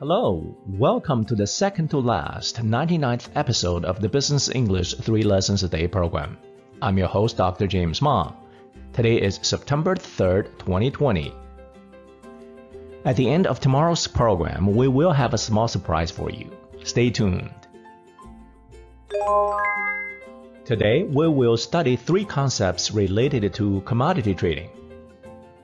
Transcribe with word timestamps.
Hello, 0.00 0.56
welcome 0.78 1.24
to 1.24 1.34
the 1.34 1.48
second 1.48 1.88
to 1.88 1.98
last 1.98 2.62
99th 2.62 3.30
episode 3.34 3.84
of 3.84 4.00
the 4.00 4.08
Business 4.08 4.48
English 4.48 4.94
3 4.94 5.24
Lessons 5.24 5.64
a 5.64 5.68
Day 5.68 5.88
program. 5.88 6.38
I'm 6.80 6.96
your 6.98 7.08
host, 7.08 7.36
Dr. 7.36 7.66
James 7.66 8.00
Ma. 8.00 8.32
Today 8.92 9.20
is 9.20 9.40
September 9.42 9.96
3rd, 9.96 10.56
2020. 10.60 11.34
At 13.04 13.16
the 13.16 13.28
end 13.28 13.48
of 13.48 13.58
tomorrow's 13.58 14.06
program, 14.06 14.72
we 14.76 14.86
will 14.86 15.10
have 15.10 15.34
a 15.34 15.38
small 15.38 15.66
surprise 15.66 16.12
for 16.12 16.30
you. 16.30 16.48
Stay 16.84 17.10
tuned. 17.10 17.50
Today, 20.64 21.02
we 21.02 21.26
will 21.26 21.56
study 21.56 21.96
three 21.96 22.24
concepts 22.24 22.92
related 22.92 23.52
to 23.54 23.80
commodity 23.80 24.36
trading. 24.36 24.70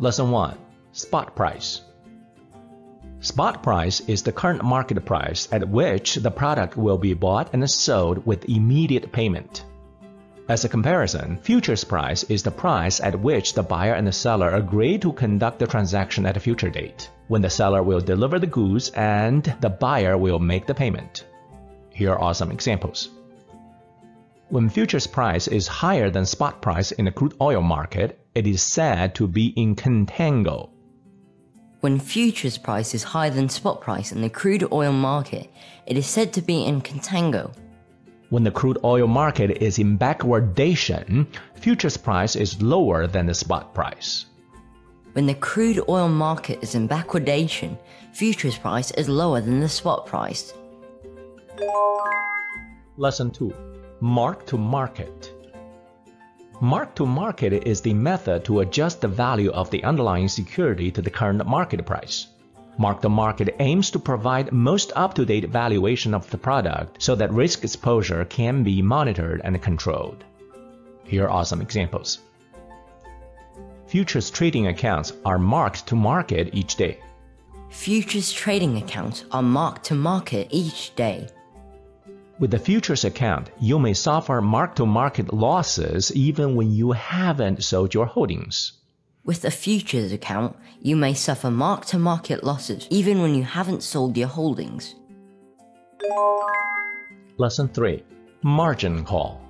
Lesson 0.00 0.32
1 0.32 0.58
Spot 0.90 1.36
Price. 1.36 1.82
Spot 3.26 3.60
price 3.60 3.98
is 4.02 4.22
the 4.22 4.30
current 4.30 4.62
market 4.62 5.04
price 5.04 5.48
at 5.50 5.68
which 5.68 6.14
the 6.14 6.30
product 6.30 6.76
will 6.76 6.96
be 6.96 7.12
bought 7.12 7.52
and 7.52 7.68
sold 7.68 8.24
with 8.24 8.48
immediate 8.48 9.10
payment. 9.10 9.64
As 10.48 10.64
a 10.64 10.68
comparison, 10.68 11.36
futures 11.42 11.82
price 11.82 12.22
is 12.22 12.44
the 12.44 12.52
price 12.52 13.00
at 13.00 13.18
which 13.18 13.52
the 13.52 13.64
buyer 13.64 13.94
and 13.94 14.06
the 14.06 14.12
seller 14.12 14.50
agree 14.50 14.96
to 14.98 15.12
conduct 15.12 15.58
the 15.58 15.66
transaction 15.66 16.24
at 16.24 16.36
a 16.36 16.40
future 16.40 16.70
date, 16.70 17.10
when 17.26 17.42
the 17.42 17.50
seller 17.50 17.82
will 17.82 17.98
deliver 17.98 18.38
the 18.38 18.46
goods 18.46 18.90
and 18.90 19.42
the 19.60 19.70
buyer 19.70 20.16
will 20.16 20.38
make 20.38 20.68
the 20.68 20.74
payment. 20.82 21.24
Here 21.90 22.14
are 22.14 22.32
some 22.32 22.52
examples. 22.52 23.08
When 24.50 24.68
futures 24.68 25.08
price 25.08 25.48
is 25.48 25.66
higher 25.66 26.10
than 26.10 26.26
spot 26.26 26.62
price 26.62 26.92
in 26.92 27.06
the 27.06 27.10
crude 27.10 27.34
oil 27.40 27.60
market, 27.60 28.20
it 28.36 28.46
is 28.46 28.62
said 28.62 29.16
to 29.16 29.26
be 29.26 29.48
in 29.48 29.74
contango. 29.74 30.70
When 31.80 32.00
futures 32.00 32.56
price 32.56 32.94
is 32.94 33.02
higher 33.02 33.28
than 33.28 33.50
spot 33.50 33.82
price 33.82 34.10
in 34.10 34.22
the 34.22 34.30
crude 34.30 34.66
oil 34.72 34.92
market, 34.92 35.50
it 35.86 35.98
is 35.98 36.06
said 36.06 36.32
to 36.32 36.40
be 36.40 36.64
in 36.64 36.80
contango. 36.80 37.52
When 38.30 38.44
the 38.44 38.50
crude 38.50 38.78
oil 38.82 39.06
market 39.06 39.62
is 39.62 39.78
in 39.78 39.98
backwardation, 39.98 41.26
futures 41.54 41.98
price 41.98 42.34
is 42.34 42.62
lower 42.62 43.06
than 43.06 43.26
the 43.26 43.34
spot 43.34 43.74
price. 43.74 44.24
When 45.12 45.26
the 45.26 45.34
crude 45.34 45.80
oil 45.86 46.08
market 46.08 46.60
is 46.62 46.74
in 46.74 46.88
backwardation, 46.88 47.78
futures 48.12 48.56
price 48.56 48.90
is 48.92 49.08
lower 49.10 49.42
than 49.42 49.60
the 49.60 49.68
spot 49.68 50.06
price. 50.06 50.54
Lesson 52.96 53.30
2 53.30 53.52
Mark 54.00 54.46
to 54.46 54.56
Market 54.56 55.35
Mark 56.60 56.94
to 56.94 57.04
market 57.04 57.52
is 57.66 57.82
the 57.82 57.92
method 57.92 58.42
to 58.46 58.60
adjust 58.60 59.02
the 59.02 59.08
value 59.08 59.50
of 59.50 59.70
the 59.70 59.84
underlying 59.84 60.26
security 60.26 60.90
to 60.90 61.02
the 61.02 61.10
current 61.10 61.46
market 61.46 61.84
price. 61.84 62.28
Mark 62.78 63.02
to 63.02 63.10
market 63.10 63.54
aims 63.58 63.90
to 63.90 63.98
provide 63.98 64.52
most 64.52 64.90
up-to-date 64.96 65.50
valuation 65.50 66.14
of 66.14 66.30
the 66.30 66.38
product 66.38 67.02
so 67.02 67.14
that 67.14 67.30
risk 67.30 67.62
exposure 67.62 68.24
can 68.24 68.62
be 68.62 68.80
monitored 68.80 69.42
and 69.44 69.60
controlled. 69.60 70.24
Here 71.04 71.28
are 71.28 71.44
some 71.44 71.60
examples. 71.60 72.20
Futures 73.86 74.30
trading 74.30 74.68
accounts 74.68 75.12
are 75.26 75.38
marked 75.38 75.86
to 75.88 75.94
market 75.94 76.48
each 76.54 76.76
day. 76.76 77.00
Futures 77.68 78.32
trading 78.32 78.78
accounts 78.78 79.26
are 79.30 79.42
marked 79.42 79.84
to 79.84 79.94
market 79.94 80.48
each 80.50 80.94
day. 80.96 81.28
With 82.38 82.50
the 82.50 82.58
futures 82.58 83.06
account, 83.06 83.48
you 83.58 83.78
may 83.78 83.94
suffer 83.94 84.42
mark-to-market 84.42 85.32
losses 85.32 86.14
even 86.14 86.54
when 86.54 86.70
you 86.70 86.92
haven't 86.92 87.64
sold 87.64 87.94
your 87.94 88.04
holdings. 88.04 88.72
With 89.24 89.42
a 89.46 89.50
futures 89.50 90.12
account, 90.12 90.54
you 90.82 90.96
may 90.96 91.14
suffer 91.14 91.50
mark 91.50 91.86
to 91.86 91.98
market 91.98 92.44
losses 92.44 92.86
even 92.90 93.22
when 93.22 93.34
you 93.34 93.42
haven't 93.42 93.82
sold 93.82 94.18
your 94.18 94.28
holdings. 94.28 94.94
Lesson 97.38 97.68
3 97.68 98.04
Margin 98.42 99.02
Call 99.02 99.40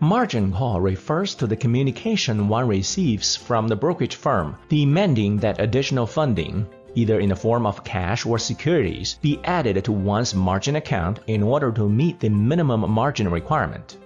Margin 0.00 0.52
call 0.52 0.80
refers 0.80 1.34
to 1.34 1.46
the 1.46 1.56
communication 1.56 2.48
one 2.48 2.66
receives 2.66 3.36
from 3.36 3.68
the 3.68 3.76
brokerage 3.76 4.16
firm 4.16 4.56
demanding 4.70 5.36
that 5.36 5.60
additional 5.60 6.06
funding, 6.06 6.66
either 6.96 7.20
in 7.20 7.28
the 7.28 7.36
form 7.36 7.64
of 7.66 7.84
cash 7.84 8.26
or 8.26 8.38
securities, 8.38 9.18
be 9.22 9.38
added 9.44 9.84
to 9.84 9.92
one's 9.92 10.34
margin 10.34 10.74
account 10.74 11.20
in 11.28 11.42
order 11.42 11.70
to 11.70 11.88
meet 11.88 12.18
the 12.18 12.28
minimum 12.28 12.90
margin 12.90 13.30
requirement. 13.30 13.98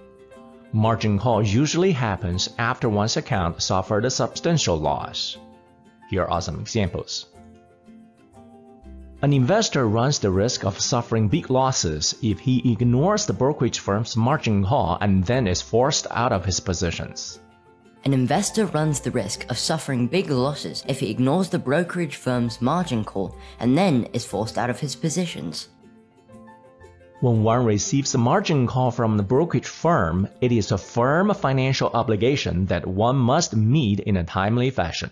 Margin 0.73 1.17
call 1.17 1.41
usually 1.41 1.91
happens 1.91 2.49
after 2.59 2.87
one's 2.87 3.17
account 3.17 3.61
suffered 3.61 4.05
a 4.05 4.09
substantial 4.09 4.77
loss. 4.77 5.37
Here 6.09 6.25
are 6.25 6.41
some 6.41 6.59
examples. 6.59 7.25
An 9.21 9.33
investor 9.33 9.87
runs 9.87 10.19
the 10.19 10.31
risk 10.31 10.65
of 10.65 10.79
suffering 10.79 11.27
big 11.27 11.49
losses 11.49 12.15
if 12.23 12.39
he 12.39 12.71
ignores 12.71 13.25
the 13.25 13.33
brokerage 13.33 13.79
firm's 13.79 14.17
margin 14.17 14.65
call 14.65 14.97
and 14.99 15.23
then 15.23 15.45
is 15.45 15.61
forced 15.61 16.07
out 16.09 16.31
of 16.31 16.43
his 16.43 16.59
positions. 16.59 17.39
An 18.03 18.13
investor 18.13 18.65
runs 18.65 18.99
the 18.99 19.11
risk 19.11 19.45
of 19.49 19.59
suffering 19.59 20.07
big 20.07 20.31
losses 20.31 20.83
if 20.87 20.99
he 20.99 21.11
ignores 21.11 21.49
the 21.49 21.59
brokerage 21.59 22.15
firm's 22.15 22.59
margin 22.59 23.03
call 23.03 23.37
and 23.59 23.77
then 23.77 24.07
is 24.11 24.25
forced 24.25 24.57
out 24.57 24.71
of 24.71 24.79
his 24.79 24.95
positions. 24.95 25.69
When 27.19 27.43
one 27.43 27.63
receives 27.63 28.15
a 28.15 28.17
margin 28.17 28.65
call 28.65 28.89
from 28.89 29.17
the 29.17 29.23
brokerage 29.23 29.67
firm, 29.67 30.27
it 30.41 30.51
is 30.51 30.71
a 30.71 30.79
firm 30.79 31.31
financial 31.35 31.91
obligation 31.93 32.65
that 32.65 32.87
one 32.87 33.17
must 33.17 33.55
meet 33.55 33.99
in 33.99 34.17
a 34.17 34.23
timely 34.23 34.71
fashion. 34.71 35.11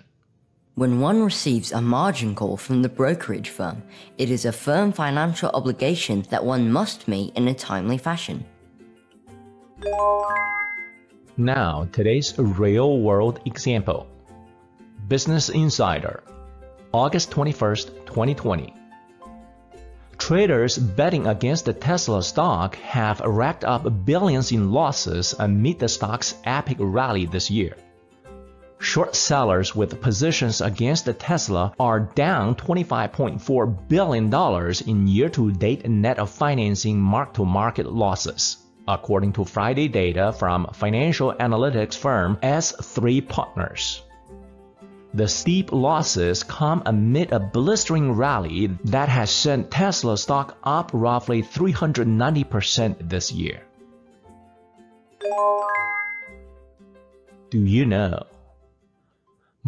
When 0.73 0.99
one 0.99 1.21
receives 1.21 1.71
a 1.71 1.81
margin 1.81 2.33
call 2.33 2.57
from 2.57 2.81
the 2.81 2.89
brokerage 2.89 3.49
firm, 3.49 3.83
it 4.17 4.31
is 4.31 4.45
a 4.45 4.51
firm 4.51 4.93
financial 4.93 5.51
obligation 5.53 6.25
that 6.31 6.43
one 6.43 6.71
must 6.71 7.07
meet 7.07 7.35
in 7.35 7.47
a 7.47 7.53
timely 7.53 7.99
fashion. 7.99 8.45
Now, 11.39 11.87
today's 11.93 12.37
real 12.37 12.99
world 12.99 13.39
example 13.45 14.07
Business 15.07 15.47
Insider, 15.47 16.21
August 16.91 17.31
21st, 17.31 18.05
2020. 18.05 18.73
Traders 20.17 20.77
betting 20.77 21.27
against 21.27 21.63
the 21.63 21.71
Tesla 21.71 22.21
stock 22.23 22.75
have 22.79 23.21
racked 23.21 23.63
up 23.63 24.05
billions 24.05 24.51
in 24.51 24.73
losses 24.73 25.33
amid 25.39 25.79
the 25.79 25.87
stock's 25.87 26.35
epic 26.43 26.75
rally 26.77 27.25
this 27.25 27.49
year. 27.49 27.77
Short 28.79 29.15
sellers 29.15 29.73
with 29.73 30.01
positions 30.01 30.59
against 30.59 31.05
the 31.05 31.13
Tesla 31.13 31.73
are 31.79 32.01
down 32.01 32.55
$25.4 32.55 33.87
billion 33.87 34.25
in 34.89 35.07
year 35.07 35.29
to 35.29 35.53
date 35.53 35.87
net 35.87 36.19
of 36.19 36.29
financing 36.29 36.99
mark 36.99 37.33
to 37.35 37.45
market 37.45 37.85
losses 37.85 38.57
according 38.89 39.33
to 39.33 39.45
Friday 39.45 39.87
data 39.87 40.33
from 40.33 40.67
financial 40.73 41.31
analytics 41.33 41.95
firm 41.95 42.37
S3 42.41 43.27
Partners. 43.27 44.01
The 45.13 45.27
steep 45.27 45.71
losses 45.71 46.43
come 46.43 46.81
amid 46.85 47.31
a 47.31 47.39
blistering 47.39 48.13
rally 48.13 48.67
that 48.85 49.09
has 49.09 49.31
sent 49.31 49.71
Tesla 49.71 50.17
stock 50.17 50.57
up 50.63 50.91
roughly 50.93 51.41
390% 51.43 53.09
this 53.09 53.31
year. 53.31 53.61
Do 57.49 57.59
you 57.59 57.85
know? 57.85 58.25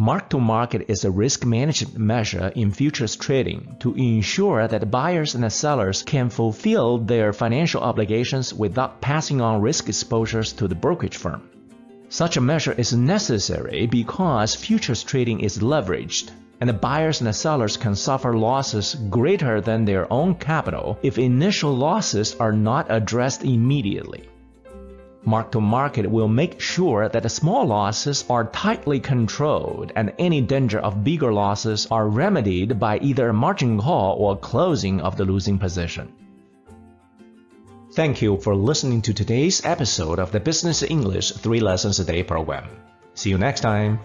Mark 0.02 0.30
to 0.30 0.40
market 0.40 0.86
is 0.88 1.04
a 1.04 1.12
risk 1.12 1.46
management 1.46 1.96
measure 1.96 2.50
in 2.56 2.72
futures 2.72 3.14
trading 3.14 3.76
to 3.78 3.94
ensure 3.94 4.66
that 4.66 4.90
buyers 4.90 5.36
and 5.36 5.52
sellers 5.52 6.02
can 6.02 6.28
fulfill 6.28 6.98
their 6.98 7.32
financial 7.32 7.80
obligations 7.80 8.52
without 8.52 9.00
passing 9.00 9.40
on 9.40 9.60
risk 9.60 9.88
exposures 9.88 10.52
to 10.54 10.66
the 10.66 10.74
brokerage 10.74 11.16
firm. 11.16 11.48
Such 12.08 12.36
a 12.36 12.40
measure 12.40 12.72
is 12.72 12.92
necessary 12.92 13.86
because 13.86 14.56
futures 14.56 15.04
trading 15.04 15.38
is 15.38 15.58
leveraged, 15.58 16.30
and 16.60 16.68
the 16.68 16.74
buyers 16.74 17.20
and 17.20 17.28
the 17.28 17.32
sellers 17.32 17.76
can 17.76 17.94
suffer 17.94 18.36
losses 18.36 18.96
greater 19.08 19.60
than 19.60 19.84
their 19.84 20.12
own 20.12 20.34
capital 20.34 20.98
if 21.04 21.16
initial 21.16 21.76
losses 21.76 22.34
are 22.40 22.52
not 22.52 22.86
addressed 22.90 23.44
immediately. 23.44 24.28
Mark 25.24 25.52
to 25.52 25.60
market 25.60 26.10
will 26.10 26.26
make 26.26 26.60
sure 26.60 27.08
that 27.08 27.22
the 27.22 27.28
small 27.28 27.64
losses 27.66 28.24
are 28.28 28.44
tightly 28.44 28.98
controlled 28.98 29.92
and 29.94 30.12
any 30.18 30.40
danger 30.40 30.80
of 30.80 31.04
bigger 31.04 31.32
losses 31.32 31.86
are 31.90 32.08
remedied 32.08 32.80
by 32.80 32.98
either 32.98 33.28
a 33.28 33.32
margin 33.32 33.78
call 33.78 34.16
or 34.18 34.36
closing 34.36 35.00
of 35.00 35.16
the 35.16 35.24
losing 35.24 35.58
position. 35.58 36.12
Thank 37.92 38.20
you 38.22 38.38
for 38.38 38.56
listening 38.56 39.02
to 39.02 39.12
today's 39.12 39.64
episode 39.64 40.18
of 40.18 40.32
the 40.32 40.40
Business 40.40 40.82
English 40.82 41.32
3 41.32 41.60
Lessons 41.60 42.00
a 42.00 42.04
Day 42.04 42.22
program. 42.22 42.68
See 43.14 43.30
you 43.30 43.38
next 43.38 43.60
time. 43.60 44.00